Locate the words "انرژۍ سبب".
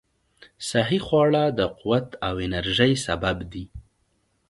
2.45-3.37